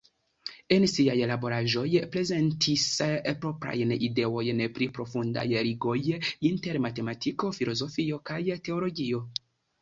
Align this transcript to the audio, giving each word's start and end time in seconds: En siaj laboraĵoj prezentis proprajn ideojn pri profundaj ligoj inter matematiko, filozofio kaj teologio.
En 0.75 0.85
siaj 0.91 1.17
laboraĵoj 1.31 1.83
prezentis 2.15 2.85
proprajn 3.43 3.93
ideojn 4.07 4.63
pri 4.79 4.87
profundaj 4.99 5.45
ligoj 5.69 5.99
inter 6.51 6.81
matematiko, 6.87 7.53
filozofio 7.61 8.21
kaj 8.33 8.41
teologio. 8.71 9.23